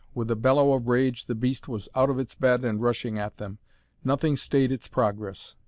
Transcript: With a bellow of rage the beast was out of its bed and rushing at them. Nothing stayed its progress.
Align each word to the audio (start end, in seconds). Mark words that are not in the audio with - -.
With 0.15 0.31
a 0.31 0.35
bellow 0.35 0.73
of 0.73 0.87
rage 0.87 1.27
the 1.27 1.35
beast 1.35 1.67
was 1.67 1.87
out 1.93 2.09
of 2.09 2.17
its 2.17 2.33
bed 2.33 2.65
and 2.65 2.81
rushing 2.81 3.19
at 3.19 3.37
them. 3.37 3.59
Nothing 4.03 4.35
stayed 4.35 4.71
its 4.71 4.87
progress. 4.87 5.55